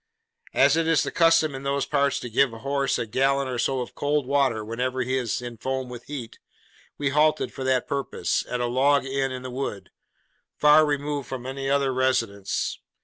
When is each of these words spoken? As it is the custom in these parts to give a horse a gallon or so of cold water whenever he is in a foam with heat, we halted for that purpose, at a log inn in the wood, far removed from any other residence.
As 0.55 0.75
it 0.75 0.87
is 0.87 1.03
the 1.03 1.11
custom 1.11 1.53
in 1.53 1.61
these 1.61 1.85
parts 1.85 2.19
to 2.21 2.29
give 2.31 2.51
a 2.53 2.57
horse 2.65 2.97
a 2.97 3.05
gallon 3.05 3.47
or 3.47 3.59
so 3.59 3.81
of 3.81 3.93
cold 3.93 4.25
water 4.25 4.65
whenever 4.65 5.03
he 5.03 5.15
is 5.15 5.43
in 5.43 5.53
a 5.53 5.57
foam 5.57 5.89
with 5.89 6.05
heat, 6.05 6.39
we 6.97 7.09
halted 7.11 7.53
for 7.53 7.63
that 7.65 7.87
purpose, 7.87 8.43
at 8.49 8.61
a 8.61 8.65
log 8.65 9.05
inn 9.05 9.31
in 9.31 9.43
the 9.43 9.51
wood, 9.51 9.91
far 10.57 10.87
removed 10.87 11.29
from 11.29 11.45
any 11.45 11.69
other 11.69 11.93
residence. 11.93 12.79